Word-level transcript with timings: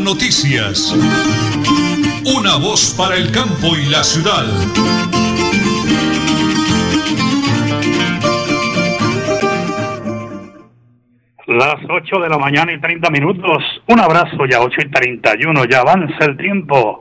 Noticias. 0.00 0.94
Una 2.24 2.56
voz 2.56 2.94
para 2.96 3.16
el 3.16 3.32
campo 3.32 3.76
y 3.76 3.86
la 3.90 4.04
ciudad. 4.04 4.44
Las 11.46 11.76
8 11.88 12.20
de 12.20 12.28
la 12.28 12.38
mañana 12.38 12.72
y 12.72 12.80
30 12.80 13.10
minutos. 13.10 13.62
Un 13.88 14.00
abrazo 14.00 14.46
ya, 14.48 14.60
8 14.60 14.76
y 14.86 14.90
31. 14.90 15.64
Ya 15.64 15.80
avanza 15.80 16.24
el 16.26 16.36
tiempo. 16.36 17.00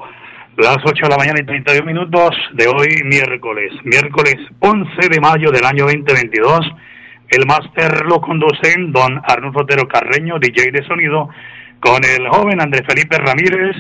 Las 0.58 0.78
8 0.84 1.04
de 1.04 1.10
la 1.10 1.18
mañana 1.18 1.40
y 1.40 1.46
31 1.46 1.86
minutos 1.86 2.36
de 2.54 2.68
hoy, 2.68 3.04
miércoles. 3.06 3.74
Miércoles 3.84 4.36
11 4.60 5.10
de 5.10 5.20
mayo 5.20 5.52
del 5.52 5.66
año 5.66 5.86
2022. 5.86 6.62
El 7.30 7.46
máster 7.46 8.06
lo 8.06 8.22
conducen 8.22 8.92
don 8.92 9.22
Arnulfo 9.28 9.62
Otero 9.62 9.88
Carreño, 9.88 10.40
DJ 10.40 10.72
de 10.72 10.86
sonido, 10.86 11.30
con 11.80 12.04
el 12.04 12.28
joven 12.30 12.62
Andrés 12.62 12.84
Felipe 12.88 13.18
Ramírez. 13.18 13.76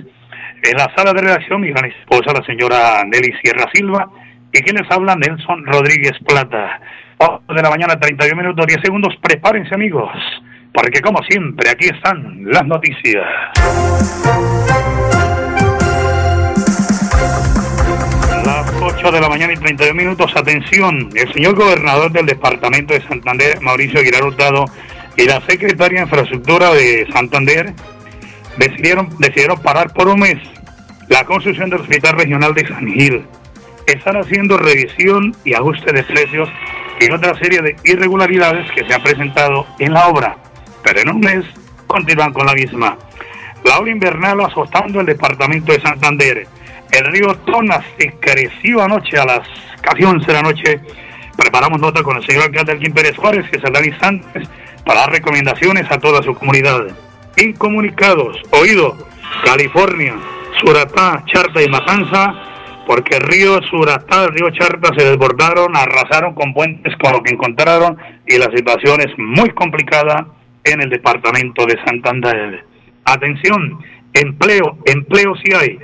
En 0.63 0.77
la 0.77 0.91
sala 0.95 1.13
de 1.13 1.21
redacción, 1.21 1.61
mi 1.61 1.69
gran 1.69 1.85
esposa, 1.85 2.33
la 2.33 2.43
señora 2.45 3.03
Nelly 3.05 3.33
Sierra 3.41 3.69
Silva. 3.73 4.09
Y 4.51 4.61
quienes 4.61 4.89
hablan, 4.91 5.19
Nelson 5.19 5.65
Rodríguez 5.65 6.13
Plata. 6.25 6.79
8 7.19 7.41
de 7.49 7.61
la 7.61 7.69
mañana, 7.69 7.99
31 7.99 8.41
minutos, 8.41 8.65
10 8.67 8.81
segundos. 8.81 9.15
Prepárense, 9.21 9.73
amigos, 9.73 10.09
porque 10.73 11.01
como 11.01 11.21
siempre, 11.23 11.69
aquí 11.69 11.87
están 11.87 12.43
las 12.45 12.65
noticias. 12.65 13.25
Las 18.45 18.71
8 18.81 19.11
de 19.11 19.21
la 19.21 19.29
mañana 19.29 19.53
y 19.53 19.57
32 19.57 19.95
minutos, 19.95 20.31
atención, 20.35 21.09
el 21.15 21.33
señor 21.33 21.55
gobernador 21.55 22.11
del 22.11 22.27
departamento 22.27 22.93
de 22.93 23.01
Santander, 23.01 23.59
Mauricio 23.61 23.99
Aguilar 23.99 24.23
Hurtado, 24.23 24.65
y 25.17 25.25
la 25.25 25.41
secretaria 25.41 25.99
de 25.99 26.05
Infraestructura 26.05 26.73
de 26.73 27.07
Santander 27.11 27.73
decidieron, 28.57 29.09
decidieron 29.17 29.59
parar 29.61 29.91
por 29.91 30.07
un 30.07 30.19
mes 30.19 30.37
la 31.09 31.25
construcción 31.25 31.69
del 31.69 31.81
Hospital 31.81 32.17
Regional 32.17 32.53
de 32.53 32.67
San 32.67 32.87
Gil. 32.87 33.25
Están 33.87 34.17
haciendo 34.17 34.57
revisión 34.57 35.35
y 35.43 35.53
ajuste 35.53 35.91
de 35.91 36.03
precios 36.03 36.49
y 36.99 37.11
otra 37.11 37.35
serie 37.35 37.61
de 37.61 37.75
irregularidades 37.83 38.69
que 38.71 38.85
se 38.85 38.93
han 38.93 39.01
presentado 39.01 39.65
en 39.79 39.93
la 39.93 40.07
obra, 40.07 40.37
pero 40.83 41.01
en 41.01 41.09
un 41.09 41.19
mes 41.19 41.45
continúan 41.87 42.33
con 42.33 42.45
la 42.45 42.53
misma. 42.53 42.97
La 43.63 43.79
ola 43.79 43.91
invernal 43.91 44.41
azotando 44.41 44.99
el 44.99 45.05
departamento 45.05 45.71
de 45.71 45.81
Santander. 45.81 46.47
El 46.91 47.05
río 47.05 47.35
Tona 47.45 47.81
se 47.97 48.11
creció 48.19 48.81
anoche 48.81 49.17
a 49.17 49.25
las 49.25 49.47
casi 49.81 50.03
11 50.03 50.25
de 50.25 50.33
la 50.33 50.41
noche. 50.41 50.79
Preparamos 51.37 51.79
nota 51.79 52.03
con 52.03 52.17
el 52.17 52.25
señor 52.25 52.45
alcalde 52.45 52.73
Elkin 52.73 52.93
Pérez 52.93 53.15
Juárez, 53.15 53.49
que 53.49 53.59
dan 53.59 53.85
instantes 53.85 54.49
para 54.85 55.01
dar 55.01 55.11
recomendaciones 55.11 55.89
a 55.91 55.99
toda 55.99 56.21
su 56.23 56.33
comunidad. 56.33 56.87
Incomunicados, 57.37 58.41
oído, 58.51 58.97
California, 59.45 60.15
Suratá, 60.59 61.23
Charta 61.27 61.61
y 61.61 61.69
Matanza, 61.69 62.33
porque 62.87 63.17
el 63.17 63.23
río 63.23 63.61
Suratá, 63.69 64.25
el 64.25 64.33
río 64.33 64.49
Charta 64.51 64.93
se 64.97 65.05
desbordaron, 65.05 65.75
arrasaron 65.75 66.33
con 66.33 66.53
puentes 66.53 66.95
con 66.97 67.11
lo 67.11 67.21
que 67.21 67.33
encontraron 67.33 67.97
y 68.25 68.37
la 68.37 68.49
situación 68.49 69.01
es 69.01 69.13
muy 69.17 69.49
complicada 69.51 70.25
en 70.63 70.81
el 70.81 70.89
departamento 70.89 71.65
de 71.65 71.77
Santander. 71.85 72.65
Atención, 73.05 73.79
empleo, 74.13 74.77
empleo 74.85 75.35
sí 75.35 75.53
hay. 75.53 75.77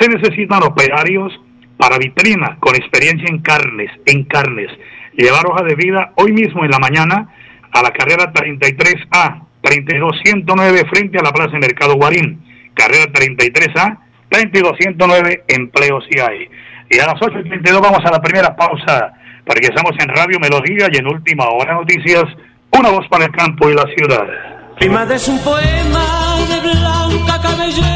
Se 0.00 0.08
necesitan 0.08 0.62
operarios 0.62 1.32
para 1.76 1.98
vitrina 1.98 2.56
con 2.58 2.74
experiencia 2.74 3.28
en 3.28 3.38
carnes, 3.38 3.90
en 4.06 4.24
carnes. 4.24 4.70
Llevar 5.16 5.46
hoja 5.46 5.64
de 5.64 5.74
vida 5.74 6.12
hoy 6.16 6.32
mismo 6.32 6.64
en 6.64 6.70
la 6.70 6.78
mañana 6.78 7.28
a 7.72 7.82
la 7.82 7.90
carrera 7.90 8.32
33A, 8.32 9.42
32109 9.62 10.84
frente 10.90 11.18
a 11.18 11.22
la 11.22 11.32
Plaza 11.32 11.52
de 11.52 11.60
Mercado 11.60 11.94
Guarín. 11.94 12.44
Carrera 12.74 13.06
33A, 13.06 13.98
32109, 14.28 15.44
empleo 15.48 16.00
si 16.02 16.20
hay. 16.20 16.48
Y 16.90 16.98
a 16.98 17.06
las 17.06 17.14
8.32 17.14 17.80
vamos 17.80 18.00
a 18.04 18.10
la 18.10 18.20
primera 18.20 18.54
pausa, 18.54 19.14
porque 19.46 19.68
estamos 19.68 19.92
en 19.98 20.08
Radio 20.08 20.38
Melodía 20.38 20.88
y 20.92 20.98
en 20.98 21.06
Última 21.06 21.46
Hora 21.48 21.74
Noticias, 21.74 22.24
una 22.70 22.90
voz 22.90 23.08
para 23.08 23.24
el 23.24 23.32
campo 23.32 23.70
y 23.70 23.74
la 23.74 23.84
ciudad. 23.96 24.26
Prima 24.78 25.04
es 25.04 25.28
un 25.28 25.42
poema 25.42 26.36
de 26.48 26.60
blanca 26.60 27.40
cabellera. 27.40 27.95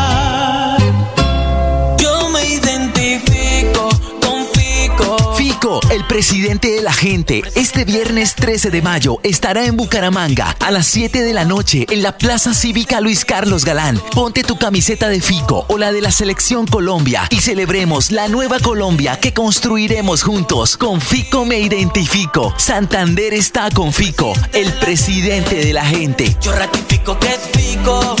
El 5.89 6.05
presidente 6.05 6.69
de 6.71 6.81
la 6.81 6.91
gente, 6.91 7.41
este 7.55 7.85
viernes 7.85 8.35
13 8.35 8.71
de 8.71 8.81
mayo 8.81 9.19
estará 9.23 9.65
en 9.65 9.77
Bucaramanga 9.77 10.55
a 10.59 10.69
las 10.69 10.87
7 10.87 11.21
de 11.21 11.33
la 11.33 11.45
noche 11.45 11.85
en 11.89 12.03
la 12.03 12.17
Plaza 12.17 12.53
Cívica 12.53 12.99
Luis 12.99 13.23
Carlos 13.23 13.63
Galán. 13.63 14.01
Ponte 14.13 14.43
tu 14.43 14.57
camiseta 14.57 15.07
de 15.07 15.21
Fico 15.21 15.65
o 15.69 15.77
la 15.77 15.93
de 15.93 16.01
la 16.01 16.11
Selección 16.11 16.67
Colombia 16.67 17.27
y 17.29 17.39
celebremos 17.39 18.11
la 18.11 18.27
nueva 18.27 18.59
Colombia 18.59 19.19
que 19.19 19.33
construiremos 19.33 20.23
juntos. 20.23 20.75
Con 20.75 20.99
Fico 20.99 21.45
me 21.45 21.59
identifico. 21.59 22.53
Santander 22.57 23.33
está 23.33 23.69
con 23.71 23.93
Fico, 23.93 24.33
el 24.53 24.73
presidente 24.73 25.63
de 25.63 25.71
la 25.71 25.85
gente. 25.85 26.35
Yo 26.41 26.51
ratifico 26.51 27.17
que 27.17 27.27
es 27.27 27.39
Fico. 27.53 28.15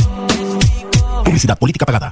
Publicidad 1.25 1.57
política 1.57 1.85
pagada. 1.85 2.11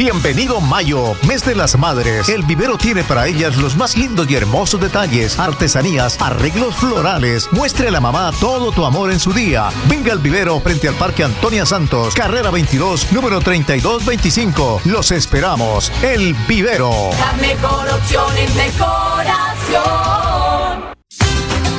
Bienvenido 0.00 0.62
Mayo, 0.62 1.14
mes 1.28 1.44
de 1.44 1.54
las 1.54 1.76
madres. 1.76 2.30
El 2.30 2.42
vivero 2.44 2.78
tiene 2.78 3.04
para 3.04 3.26
ellas 3.26 3.58
los 3.58 3.76
más 3.76 3.98
lindos 3.98 4.30
y 4.30 4.34
hermosos 4.34 4.80
detalles, 4.80 5.38
artesanías, 5.38 6.16
arreglos 6.22 6.74
florales. 6.76 7.52
Muestre 7.52 7.88
a 7.88 7.90
la 7.90 8.00
mamá 8.00 8.32
todo 8.40 8.72
tu 8.72 8.86
amor 8.86 9.12
en 9.12 9.20
su 9.20 9.34
día. 9.34 9.68
Venga 9.90 10.12
al 10.12 10.18
vivero 10.20 10.58
frente 10.60 10.88
al 10.88 10.94
Parque 10.94 11.22
Antonia 11.22 11.66
Santos, 11.66 12.14
carrera 12.14 12.50
22, 12.50 13.12
número 13.12 13.42
3225. 13.42 14.80
Los 14.86 15.10
esperamos. 15.10 15.92
El 16.00 16.32
vivero. 16.48 17.10
La 17.18 17.34
mejor 17.34 17.86
opción 17.90 18.38
en 18.38 18.54
decoración. 18.54 20.49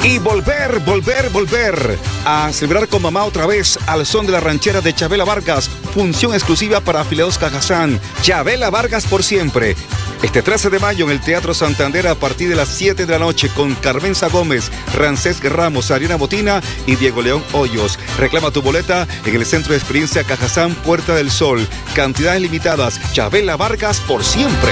Y 0.03 0.17
volver, 0.17 0.79
volver, 0.79 1.29
volver 1.29 1.99
a 2.25 2.51
celebrar 2.51 2.87
con 2.87 3.03
mamá 3.03 3.23
otra 3.23 3.45
vez 3.45 3.77
al 3.85 4.05
son 4.05 4.25
de 4.25 4.31
la 4.31 4.39
ranchera 4.39 4.81
de 4.81 4.95
Chabela 4.95 5.25
Vargas, 5.25 5.69
función 5.93 6.33
exclusiva 6.33 6.79
para 6.81 7.01
afiliados 7.01 7.37
Cajazán. 7.37 7.99
Chabela 8.23 8.71
Vargas 8.71 9.05
por 9.05 9.23
siempre. 9.23 9.75
Este 10.23 10.41
13 10.41 10.71
de 10.71 10.79
mayo 10.79 11.05
en 11.05 11.11
el 11.11 11.21
Teatro 11.21 11.53
Santander 11.53 12.07
a 12.07 12.15
partir 12.15 12.49
de 12.49 12.55
las 12.55 12.69
7 12.69 13.05
de 13.05 13.11
la 13.11 13.19
noche 13.19 13.49
con 13.49 13.75
Carmenza 13.75 14.27
Gómez, 14.27 14.71
Rancés 14.95 15.39
Ramos, 15.43 15.91
Ariana 15.91 16.15
Botina 16.15 16.61
y 16.87 16.95
Diego 16.95 17.21
León 17.21 17.43
Hoyos. 17.53 17.99
Reclama 18.17 18.49
tu 18.49 18.63
boleta 18.63 19.07
en 19.25 19.35
el 19.35 19.45
Centro 19.45 19.73
de 19.73 19.77
Experiencia 19.77 20.23
Cajazán 20.23 20.73
Puerta 20.73 21.13
del 21.13 21.29
Sol. 21.29 21.67
Cantidades 21.93 22.41
limitadas. 22.41 22.99
Chabela 23.13 23.55
Vargas 23.55 23.99
por 23.99 24.23
siempre. 24.23 24.71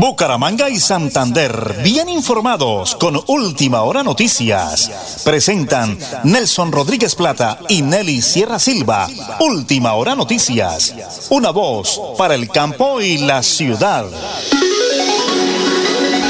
Bucaramanga 0.00 0.70
y 0.70 0.80
Santander, 0.80 1.82
bien 1.84 2.08
informados 2.08 2.96
con 2.96 3.20
Última 3.26 3.82
Hora 3.82 4.02
Noticias. 4.02 5.20
Presentan 5.26 5.98
Nelson 6.24 6.72
Rodríguez 6.72 7.14
Plata 7.14 7.58
y 7.68 7.82
Nelly 7.82 8.22
Sierra 8.22 8.58
Silva. 8.58 9.06
Última 9.40 9.92
Hora 9.92 10.16
Noticias. 10.16 10.94
Una 11.28 11.50
voz 11.50 12.00
para 12.16 12.34
el 12.34 12.48
campo 12.48 13.02
y 13.02 13.18
la 13.18 13.42
ciudad. 13.42 14.06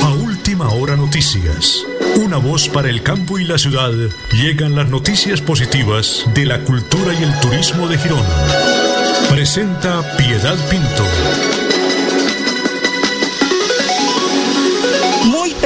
A 0.03 0.09
Última 0.15 0.69
Hora 0.71 0.97
Noticias. 0.97 1.77
Una 2.17 2.39
voz 2.39 2.69
para 2.69 2.91
el 2.91 3.05
campo 3.05 3.39
y 3.39 3.45
la 3.45 3.57
ciudad. 3.57 3.93
Llegan 4.33 4.75
las 4.75 4.89
noticias 4.89 5.41
positivas 5.41 6.25
de 6.35 6.45
la 6.45 6.65
cultura 6.65 7.15
y 7.15 7.23
el 7.23 7.39
turismo 7.39 7.87
de 7.87 7.99
Girón. 7.99 8.27
Presenta 9.29 10.03
Piedad 10.17 10.57
Pinto. 10.69 11.05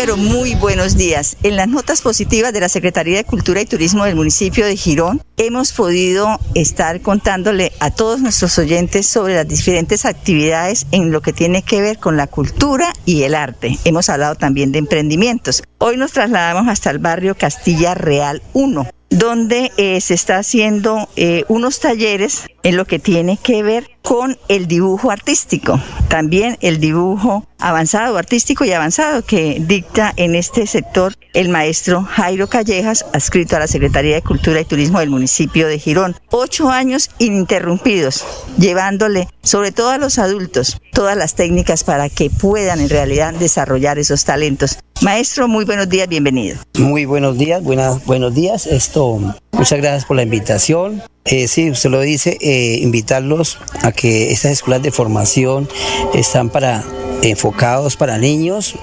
Pero 0.05 0.19
muy 0.19 0.55
buenos 0.55 0.99
días. 0.99 1.39
En 1.43 1.57
las 1.57 1.67
notas 1.67 2.03
positivas 2.03 2.53
de 2.53 2.61
la 2.61 2.69
Secretaría 2.69 3.17
de 3.17 3.25
Cultura 3.25 3.63
y 3.63 3.65
Turismo 3.65 4.05
del 4.05 4.17
municipio 4.17 4.67
de 4.67 4.77
Girón, 4.77 5.23
hemos 5.39 5.73
podido 5.73 6.39
estar 6.55 7.01
contándole 7.01 7.73
a 7.81 7.91
todos 7.91 8.21
nuestros 8.21 8.59
oyentes 8.59 9.07
sobre 9.07 9.35
las 9.35 9.49
diferentes 9.49 10.05
actividades 10.05 10.87
en 10.91 11.11
lo 11.11 11.23
que 11.23 11.33
tiene 11.33 11.63
que 11.63 11.81
ver 11.81 11.99
con 11.99 12.19
la 12.19 12.27
cultura 12.27 12.93
y 13.07 13.23
el 13.23 13.35
arte. 13.35 13.79
Hemos 13.87 14.11
hablado 14.11 14.35
también 14.35 14.73
de 14.73 14.81
emprendimientos. 14.81 15.63
Hoy 15.79 15.97
nos 15.97 16.13
trasladamos 16.13 16.69
hasta 16.69 16.91
el 16.91 16.99
barrio 16.99 17.35
Castilla 17.35 17.95
Real 17.95 18.43
1 18.53 18.87
donde 19.09 19.71
eh, 19.77 20.01
se 20.01 20.15
está 20.15 20.39
haciendo 20.39 21.09
eh, 21.15 21.45
unos 21.49 21.79
talleres 21.79 22.43
en 22.65 22.77
lo 22.77 22.85
que 22.85 22.99
tiene 22.99 23.39
que 23.41 23.63
ver 23.63 23.94
con 24.05 24.37
el 24.49 24.69
dibujo 24.69 25.11
artístico, 25.11 25.81
también 26.09 26.59
el 26.61 26.79
dibujo 26.79 27.47
avanzado, 27.59 28.19
artístico 28.19 28.67
y 28.67 28.73
avanzado 28.73 29.25
que 29.25 29.57
dicta 29.67 30.13
en 30.17 30.35
este 30.35 30.67
sector 30.67 31.15
el 31.33 31.49
maestro 31.49 32.03
Jairo 32.03 32.47
Callejas, 32.47 33.07
adscrito 33.15 33.57
a 33.57 33.61
la 33.61 33.67
Secretaría 33.67 34.15
de 34.15 34.21
Cultura 34.21 34.61
y 34.61 34.67
Turismo 34.67 35.01
del 35.01 35.09
municipio 35.09 35.67
de 35.69 35.79
Girón. 35.79 36.17
Ocho 36.31 36.69
años 36.69 37.09
ininterrumpidos, 37.19 38.27
llevándole 38.59 39.27
sobre 39.43 39.73
todo 39.73 39.89
a 39.89 39.99
los 39.99 40.19
adultos 40.19 40.79
todas 40.93 41.17
las 41.17 41.35
técnicas 41.35 41.83
para 41.83 42.11
que 42.11 42.29
puedan 42.29 42.81
en 42.81 42.91
realidad 42.91 43.33
desarrollar 43.33 43.99
esos 43.99 44.25
talentos. 44.25 44.79
Maestro, 45.01 45.49
muy 45.49 45.65
buenos 45.65 45.89
días, 45.89 46.09
bienvenido. 46.09 46.59
Muy 46.79 47.05
buenos 47.07 47.37
días, 47.37 47.63
buenos 47.63 48.35
días. 48.35 48.67
Esto, 48.67 49.35
muchas 49.55 49.79
gracias 49.79 50.05
por 50.05 50.17
la 50.17 50.23
invitación. 50.23 51.03
Eh, 51.25 51.49
sí, 51.49 51.71
usted 51.71 51.91
lo 51.91 52.01
dice, 52.01 52.37
eh, 52.41 52.79
invitarlos 52.83 53.59
a 53.83 53.93
que 53.93 54.31
estas 54.31 54.53
escuelas 54.53 54.83
de 54.83 54.91
formación 54.91 55.69
están 56.13 56.51
para 56.51 56.85
enfocados 57.23 57.97
para 57.97 58.19
niños 58.19 58.75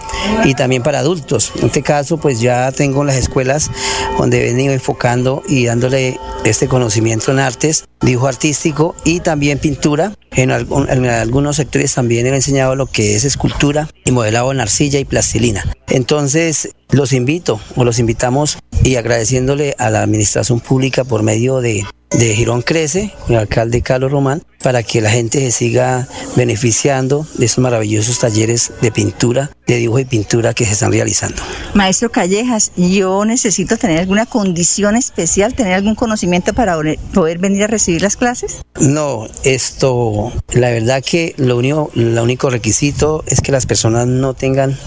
y 0.43 0.55
también 0.55 0.83
para 0.83 0.99
adultos. 0.99 1.51
En 1.59 1.67
este 1.67 1.83
caso, 1.83 2.17
pues 2.17 2.41
ya 2.41 2.71
tengo 2.71 3.03
las 3.03 3.15
escuelas 3.15 3.69
donde 4.17 4.41
he 4.41 4.53
venido 4.53 4.73
enfocando 4.73 5.43
y 5.47 5.65
dándole 5.65 6.19
este 6.43 6.67
conocimiento 6.67 7.31
en 7.31 7.39
artes, 7.39 7.85
dibujo 8.01 8.27
artístico 8.27 8.95
y 9.03 9.19
también 9.19 9.59
pintura. 9.59 10.13
En, 10.31 10.49
en 10.51 11.05
algunos 11.05 11.57
sectores 11.57 11.93
también 11.93 12.25
he 12.25 12.29
enseñado 12.29 12.75
lo 12.75 12.85
que 12.85 13.15
es 13.15 13.25
escultura 13.25 13.89
y 14.05 14.11
modelado 14.11 14.51
en 14.51 14.61
arcilla 14.61 14.99
y 14.99 15.05
plastilina. 15.05 15.65
Entonces, 15.87 16.69
los 16.89 17.13
invito 17.13 17.59
o 17.75 17.83
los 17.83 17.99
invitamos 17.99 18.57
y 18.83 18.95
agradeciéndole 18.95 19.75
a 19.77 19.89
la 19.89 20.01
administración 20.03 20.59
pública 20.59 21.03
por 21.03 21.23
medio 21.23 21.61
de 21.61 21.83
de 22.11 22.35
Girón 22.35 22.61
Crece, 22.61 23.13
con 23.25 23.35
el 23.35 23.41
alcalde 23.41 23.81
Carlos 23.81 24.11
Román, 24.11 24.43
para 24.61 24.83
que 24.83 25.01
la 25.01 25.09
gente 25.09 25.39
se 25.39 25.51
siga 25.51 26.07
beneficiando 26.35 27.25
de 27.35 27.45
esos 27.45 27.59
maravillosos 27.59 28.19
talleres 28.19 28.71
de 28.81 28.91
pintura, 28.91 29.51
de 29.65 29.77
dibujo 29.77 29.99
y 29.99 30.05
pintura 30.05 30.53
que 30.53 30.65
se 30.65 30.73
están 30.73 30.91
realizando. 30.91 31.41
Maestro 31.73 32.11
Callejas, 32.11 32.71
yo 32.75 33.25
necesito 33.25 33.77
tener 33.77 33.99
alguna 33.99 34.25
condición 34.25 34.97
especial, 34.97 35.55
tener 35.55 35.73
algún 35.73 35.95
conocimiento 35.95 36.53
para 36.53 36.77
poder 37.13 37.39
venir 37.39 37.63
a 37.63 37.67
recibir 37.67 38.01
las 38.01 38.17
clases. 38.17 38.61
No, 38.79 39.27
esto, 39.43 40.20
la 40.53 40.69
verdad 40.69 41.03
que 41.03 41.33
lo 41.37 41.57
único, 41.57 41.89
lo 41.93 42.23
único 42.23 42.49
requisito 42.49 43.23
es 43.27 43.41
que 43.41 43.51
las 43.51 43.65
personas 43.65 44.07
no 44.07 44.33
tengan 44.33 44.77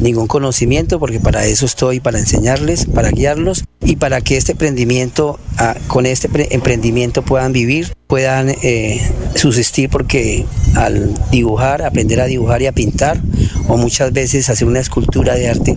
ningún 0.00 0.26
conocimiento, 0.26 0.98
porque 0.98 1.20
para 1.20 1.44
eso 1.46 1.66
estoy, 1.66 2.00
para 2.00 2.18
enseñarles, 2.18 2.86
para 2.86 3.10
guiarlos 3.10 3.64
y 3.80 3.96
para 3.96 4.20
que 4.20 4.36
este 4.36 4.52
emprendimiento, 4.52 5.38
con 5.86 6.06
este 6.06 6.28
emprendimiento 6.54 7.22
puedan 7.22 7.52
vivir, 7.52 7.92
puedan 8.06 8.50
eh, 8.62 9.00
subsistir, 9.34 9.88
porque 9.88 10.44
al 10.74 11.14
dibujar, 11.30 11.82
aprender 11.82 12.20
a 12.20 12.26
dibujar 12.26 12.62
y 12.62 12.66
a 12.66 12.72
pintar, 12.72 13.20
o 13.68 13.76
muchas 13.76 14.12
veces 14.12 14.50
hacer 14.50 14.68
una 14.68 14.80
escultura 14.80 15.34
de 15.34 15.48
arte, 15.48 15.76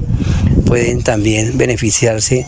pueden 0.66 1.04
también 1.04 1.58
beneficiarse 1.58 2.46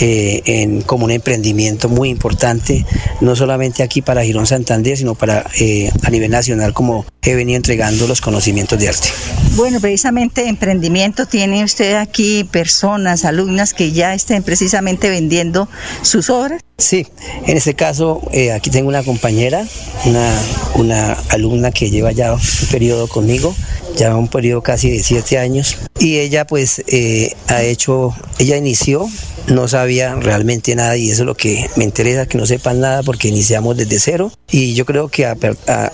eh, 0.00 0.42
en, 0.44 0.82
como 0.82 1.04
un 1.04 1.12
emprendimiento 1.12 1.88
muy 1.88 2.10
importante, 2.10 2.84
no 3.20 3.34
solamente 3.36 3.82
aquí 3.82 4.02
para 4.02 4.24
Girón 4.24 4.46
Santander, 4.46 4.98
sino 4.98 5.14
para 5.14 5.46
eh, 5.58 5.90
a 6.02 6.10
nivel 6.10 6.30
nacional, 6.30 6.74
como 6.74 7.06
he 7.22 7.34
venido 7.34 7.56
entregando 7.56 8.06
los 8.06 8.20
conocimientos 8.20 8.78
de 8.78 8.88
arte. 8.88 9.08
Bueno, 9.54 9.80
precisamente 9.80 10.48
emprendimiento, 10.48 11.26
tiene 11.26 11.64
usted 11.64 11.94
aquí 11.94 12.44
personas, 12.44 13.24
alumnas 13.24 13.74
que 13.74 13.92
ya 13.92 14.12
estén 14.14 14.42
precisamente 14.42 15.08
vendiendo 15.08 15.68
sus 16.02 16.30
obras. 16.30 16.60
Sí, 16.78 17.06
en 17.46 17.56
este 17.56 17.74
caso 17.74 18.22
eh, 18.32 18.50
aquí 18.50 18.70
tengo 18.70 18.88
una 18.88 19.04
compañera, 19.04 19.64
una, 20.04 20.42
una 20.74 21.12
alumna 21.28 21.70
que 21.70 21.90
lleva 21.90 22.12
ya 22.12 22.32
un 22.32 22.40
periodo 22.70 23.06
conmigo, 23.06 23.54
ya 23.96 24.16
un 24.16 24.28
periodo 24.28 24.62
casi 24.62 24.90
de 24.90 25.02
siete 25.02 25.38
años, 25.38 25.76
y 26.00 26.18
ella 26.18 26.46
pues 26.46 26.82
eh, 26.88 27.36
ha 27.46 27.62
hecho, 27.62 28.14
ella 28.38 28.56
inició 28.56 29.08
no 29.48 29.68
sabía 29.68 30.14
realmente 30.14 30.74
nada 30.74 30.96
y 30.96 31.10
eso 31.10 31.22
es 31.22 31.26
lo 31.26 31.34
que 31.34 31.68
me 31.76 31.84
interesa, 31.84 32.26
que 32.26 32.38
no 32.38 32.46
sepan 32.46 32.80
nada 32.80 33.02
porque 33.02 33.28
iniciamos 33.28 33.76
desde 33.76 33.98
cero 33.98 34.32
y 34.50 34.74
yo 34.74 34.84
creo 34.84 35.08
que 35.08 35.32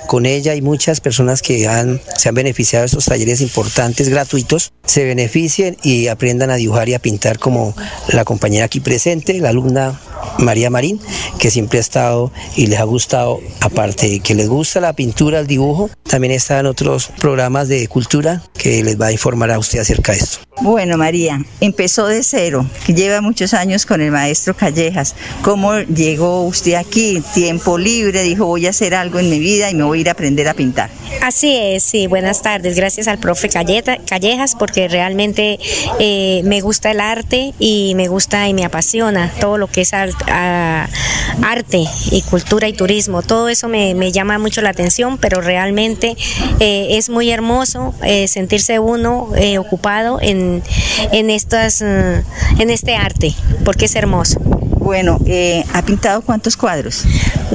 con 0.07 0.27
ella 0.27 0.53
hay 0.53 0.63
muchas 0.63 1.01
personas 1.01 1.43
que 1.43 1.59
se 1.59 2.29
han 2.29 2.35
beneficiado 2.35 2.83
de 2.83 2.87
estos 2.87 3.07
talleres 3.07 3.41
importantes, 3.41 4.09
gratuitos, 4.09 4.73
se 4.85 5.05
beneficien 5.05 5.77
y 5.83 6.09
aprendan 6.09 6.51
a 6.51 6.57
dibujar 6.57 6.89
y 6.89 6.95
a 6.95 6.99
pintar 6.99 7.39
como 7.39 7.75
la 8.09 8.25
compañera 8.25 8.67
aquí 8.67 8.81
presente, 8.81 9.39
la 9.41 9.51
alumna 9.51 10.01
María 10.39 10.71
Marín, 10.71 11.01
que 11.39 11.51
siempre 11.51 11.79
ha 11.79 11.81
estado 11.81 12.33
y 12.57 12.67
les 12.67 12.79
ha 12.79 12.85
gustado, 12.85 13.41
aparte 13.61 14.09
de 14.09 14.21
que 14.21 14.35
les 14.35 14.49
gusta 14.49 14.81
la 14.81 14.93
pintura, 14.93 15.41
el 15.41 15.47
dibujo, 15.47 15.91
también 16.05 16.33
está 16.33 16.59
en 16.61 16.67
otros 16.67 17.11
programas 17.19 17.69
de 17.69 17.87
cultura 17.89 18.43
que 18.57 18.83
les 18.83 19.01
va 19.01 19.07
a 19.07 19.13
informar 19.13 19.51
a 19.51 19.59
usted 19.59 19.79
acerca 19.79 20.13
de 20.13 20.19
esto. 20.19 20.39
Bueno, 20.61 20.97
María, 20.97 21.45
empezó 21.61 22.07
de 22.07 22.23
cero, 22.23 22.69
lleva 22.89 23.21
muchos 23.39 23.55
años 23.55 23.87
con 23.87 24.01
el 24.01 24.11
maestro 24.11 24.57
Callejas. 24.57 25.15
¿Cómo 25.43 25.79
llegó 25.79 26.43
usted 26.43 26.75
aquí? 26.75 27.23
Tiempo 27.35 27.79
libre, 27.79 28.23
dijo 28.23 28.47
voy 28.47 28.67
a 28.67 28.71
hacer 28.71 28.97
algo 28.97 29.21
en 29.21 29.31
mi 29.31 29.39
vida 29.39 29.71
y 29.71 29.77
me 29.77 29.85
voy 29.85 29.99
a 29.99 30.01
ir 30.01 30.09
a 30.09 30.13
aprender 30.13 30.49
a 30.49 30.55
pintar. 30.55 30.91
Así 31.23 31.55
es, 31.55 31.85
sí, 31.85 32.09
buenas 32.09 32.43
tardes. 32.43 32.75
Gracias 32.75 33.07
al 33.07 33.19
profe 33.19 33.49
Callejas 33.49 34.57
porque 34.59 34.89
realmente 34.89 35.61
eh, 36.01 36.41
me 36.47 36.61
gusta 36.63 36.91
el 36.91 36.99
arte 36.99 37.55
y 37.61 37.93
me 37.95 38.09
gusta 38.09 38.49
y 38.49 38.55
me 38.55 38.65
apasiona 38.65 39.33
todo 39.39 39.57
lo 39.57 39.69
que 39.69 39.83
es 39.83 39.93
arte 39.93 41.85
y 42.11 42.23
cultura 42.23 42.67
y 42.67 42.73
turismo. 42.73 43.23
Todo 43.23 43.49
eso 43.49 43.69
me, 43.69 44.11
llama 44.11 44.39
mucho 44.39 44.63
la 44.63 44.71
atención, 44.71 45.17
pero 45.17 45.41
realmente 45.41 46.17
eh, 46.59 46.89
es 46.91 47.09
muy 47.09 47.31
hermoso 47.31 47.95
eh, 48.03 48.27
sentirse 48.27 48.81
uno 48.81 49.29
ocupado 49.59 50.19
en 50.21 50.65
en, 51.13 51.31
estas, 51.31 51.81
en 51.81 52.25
este 52.71 52.97
arte, 52.97 53.28
porque 53.65 53.87
es 53.87 53.97
hermoso. 53.97 54.41
Bueno, 54.41 55.19
eh, 55.27 55.65
¿ha 55.75 55.83
pintado 55.83 56.23
cuántos 56.23 56.57
cuadros? 56.57 57.05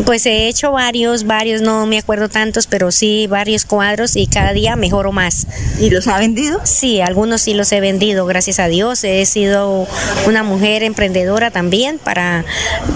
Pues 0.05 0.25
he 0.27 0.47
hecho 0.47 0.71
varios, 0.71 1.23
varios, 1.23 1.61
no 1.61 1.87
me 1.87 1.97
acuerdo 1.97 2.29
tantos, 2.29 2.67
pero 2.67 2.91
sí 2.91 3.25
varios 3.27 3.65
cuadros 3.65 4.15
y 4.15 4.27
cada 4.27 4.53
día 4.53 4.75
mejoro 4.75 5.11
más. 5.11 5.47
¿Y 5.79 5.89
los 5.89 6.07
ha 6.07 6.19
vendido? 6.19 6.59
Sí, 6.63 7.01
algunos 7.01 7.41
sí 7.41 7.55
los 7.55 7.71
he 7.71 7.79
vendido, 7.79 8.27
gracias 8.27 8.59
a 8.59 8.67
Dios. 8.67 9.03
He 9.03 9.25
sido 9.25 9.87
una 10.27 10.43
mujer 10.43 10.83
emprendedora 10.83 11.49
también 11.49 11.97
para, 11.97 12.45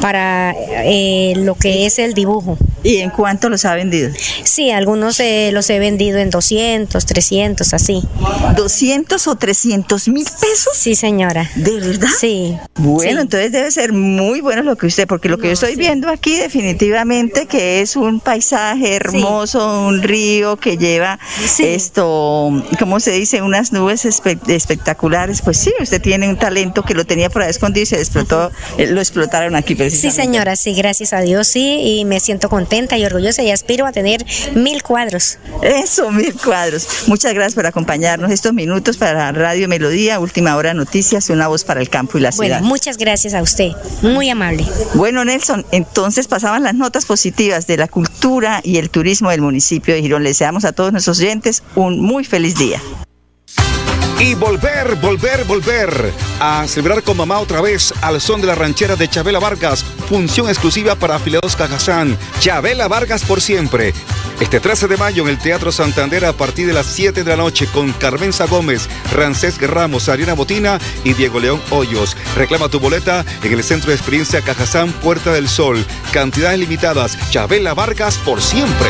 para 0.02 0.54
eh, 0.84 1.34
lo 1.38 1.56
que 1.56 1.88
es 1.88 1.98
el 1.98 2.14
dibujo. 2.14 2.60
¿Y 2.88 3.00
en 3.00 3.10
cuánto 3.10 3.50
los 3.50 3.66
ha 3.66 3.76
vendido? 3.76 4.12
Sí, 4.46 4.72
algunos 4.72 5.20
eh, 5.20 5.50
los 5.52 5.70
he 5.70 5.78
vendido 5.78 6.20
en 6.20 6.30
200, 6.30 7.06
300, 7.06 7.74
así. 7.74 8.02
¿200 8.56 9.28
o 9.28 9.36
300 9.36 10.08
mil 10.08 10.24
pesos? 10.24 10.72
Sí, 10.74 10.96
señora. 10.96 11.52
¿De 11.56 11.82
verdad? 11.82 12.08
Sí. 12.18 12.56
Bueno, 12.76 13.20
entonces 13.20 13.52
debe 13.52 13.70
ser 13.72 13.92
muy 13.92 14.40
bueno 14.40 14.64
lo 14.64 14.78
que 14.78 14.86
usted, 14.86 15.06
porque 15.06 15.28
lo 15.28 15.38
que 15.38 15.48
yo 15.48 15.54
estoy 15.54 15.76
viendo 15.76 16.08
aquí 16.08 16.38
definitivamente 16.38 17.46
que 17.46 17.82
es 17.82 17.98
un 17.98 18.22
paisaje 18.22 18.96
hermoso, 18.96 19.82
un 19.82 20.02
río 20.02 20.56
que 20.56 20.78
lleva 20.78 21.20
esto, 21.60 22.64
¿cómo 22.80 23.02
se 23.02 23.12
dice? 23.12 23.42
Unas 23.42 23.74
nubes 23.74 24.06
espectaculares. 24.06 25.42
Pues 25.42 25.58
sí, 25.58 25.74
usted 25.82 26.02
tiene 26.02 26.30
un 26.30 26.38
talento 26.38 26.84
que 26.84 26.94
lo 26.94 27.06
tenía 27.06 27.30
por 27.30 27.42
ahí 27.42 27.50
escondido 27.50 27.84
y 27.84 27.88
se 27.88 27.98
explotó, 27.98 28.50
eh, 28.78 28.88
lo 28.88 29.02
explotaron 29.02 29.58
aquí 29.58 29.76
precisamente. 29.76 30.16
Sí, 30.16 30.26
señora, 30.26 30.56
sí, 30.56 30.74
gracias 30.74 31.12
a 31.12 31.20
Dios, 31.20 31.50
sí, 31.50 31.82
y 31.84 32.06
me 32.06 32.22
siento 32.22 32.48
contenta 32.48 32.77
contenta 32.78 32.98
y 33.00 33.06
orgullosa 33.06 33.42
y 33.42 33.50
aspiro 33.50 33.88
a 33.88 33.92
tener 33.92 34.24
mil 34.54 34.84
cuadros. 34.84 35.40
Eso, 35.64 36.12
mil 36.12 36.34
cuadros. 36.36 36.88
Muchas 37.08 37.34
gracias 37.34 37.56
por 37.56 37.66
acompañarnos 37.66 38.32
estos 38.32 38.54
minutos 38.54 38.98
para 38.98 39.32
Radio 39.32 39.68
Melodía, 39.68 40.20
Última 40.20 40.56
Hora 40.56 40.76
Noticias, 40.76 41.32
una 41.32 41.48
voz 41.48 41.64
para 41.64 41.82
el 41.82 41.90
campo 41.90 42.20
y 42.20 42.22
la 42.22 42.32
ciudad. 42.32 42.60
Bueno, 42.60 42.68
muchas 42.68 42.98
gracias 42.98 43.34
a 43.34 43.42
usted, 43.42 43.72
muy 44.04 44.30
amable. 44.30 44.64
Bueno, 44.94 45.26
Nelson, 45.26 45.66
entonces 45.72 46.28
pasaban 46.28 46.62
las 46.62 46.76
notas 46.76 47.06
positivas 47.06 47.66
de 47.66 47.78
la 47.78 47.88
cultura 47.88 48.62
y 48.64 48.78
el 48.78 48.92
turismo 48.92 49.32
del 49.32 49.42
municipio 49.42 49.96
de 49.96 50.02
Girón. 50.04 50.22
Les 50.22 50.38
deseamos 50.38 50.64
a 50.64 50.72
todos 50.72 50.92
nuestros 50.92 51.18
oyentes 51.20 51.64
un 51.76 52.00
muy 52.00 52.26
feliz 52.26 52.60
día 52.60 52.80
y 54.20 54.34
volver, 54.34 54.96
volver, 54.96 55.44
volver 55.46 56.12
a 56.40 56.66
celebrar 56.68 57.04
con 57.04 57.18
mamá 57.18 57.40
otra 57.40 57.62
vez 57.62 57.94
al 58.02 58.20
son 58.20 58.42
de 58.42 58.48
la 58.48 58.56
ranchera 58.56 58.96
de 58.96 59.08
Chabela 59.08 59.40
Vargas, 59.40 59.86
función 60.08 60.48
exclusiva 60.48 60.96
para 60.96 61.16
afiliados 61.16 61.56
Cajazán. 61.56 62.18
Chabela 62.40 62.88
Vargas 62.88 63.24
por 63.24 63.42
siempre. 63.42 63.94
Este 64.40 64.60
13 64.60 64.88
de 64.88 64.98
mayo 64.98 65.24
en 65.24 65.30
el 65.30 65.38
Teatro 65.38 65.72
Santander 65.72 66.26
a 66.26 66.34
partir 66.34 66.68
de 66.68 66.74
las 66.74 66.86
7 66.86 67.24
de 67.24 67.30
la 67.30 67.38
noche 67.38 67.68
con 67.68 67.92
Carmenza 67.94 68.46
Gómez, 68.46 68.88
Rancés 69.12 69.60
Ramos, 69.60 70.10
Ariana 70.10 70.34
Botina 70.34 70.80
y 71.04 71.14
Diego 71.14 71.40
León 71.40 71.62
Hoyos. 71.72 72.16
Reclama 72.36 72.70
tu 72.70 72.80
boleta 72.80 73.26
en 73.44 73.54
el 73.54 73.64
Centro 73.64 73.90
de 73.90 73.96
Experiencia 73.96 74.42
Cajazán 74.42 74.92
Puerta 74.92 75.32
del 75.32 75.50
Sol. 75.50 75.86
Cantidades 76.12 76.60
limitadas. 76.60 77.18
Chabela 77.32 77.74
Vargas 77.74 78.18
por 78.18 78.42
siempre. 78.42 78.90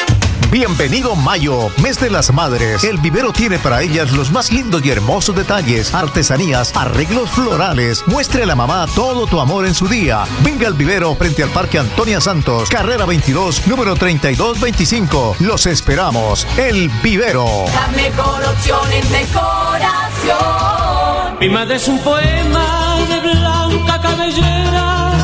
Bienvenido 0.51 1.15
Mayo, 1.15 1.69
mes 1.81 1.97
de 1.97 2.09
las 2.09 2.33
madres. 2.33 2.83
El 2.83 2.97
vivero 2.97 3.31
tiene 3.31 3.57
para 3.57 3.81
ellas 3.81 4.11
los 4.11 4.31
más 4.31 4.51
lindos 4.51 4.85
y 4.85 4.89
hermosos 4.89 5.33
detalles, 5.33 5.93
artesanías, 5.93 6.75
arreglos 6.75 7.29
florales. 7.31 8.03
Muestre 8.05 8.43
a 8.43 8.45
la 8.45 8.55
mamá 8.55 8.85
todo 8.93 9.27
tu 9.27 9.39
amor 9.39 9.65
en 9.65 9.73
su 9.73 9.87
día. 9.87 10.25
Venga 10.43 10.67
al 10.67 10.73
vivero 10.73 11.15
frente 11.15 11.41
al 11.41 11.51
Parque 11.51 11.79
Antonia 11.79 12.19
Santos, 12.19 12.67
carrera 12.69 13.05
22, 13.05 13.65
número 13.67 13.95
3225. 13.95 15.37
Los 15.39 15.67
esperamos. 15.67 16.45
El 16.57 16.89
vivero. 17.01 17.45
La 17.73 17.87
mejor 17.95 18.43
opción 18.43 18.91
en 18.91 19.09
decoración. 19.09 20.37
Mi 21.39 21.47
madre 21.47 21.77
es 21.77 21.87
un 21.87 21.99
poema 21.99 22.97
de 23.07 23.21
blanca 23.21 24.01
cabellera 24.01 25.00